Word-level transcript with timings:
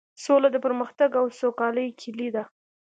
سوله 0.23 0.47
د 0.51 0.57
پرمختګ 0.65 1.09
او 1.19 1.25
سوکالۍ 1.39 1.87
کیلي 2.01 2.29
ده. 2.35 2.43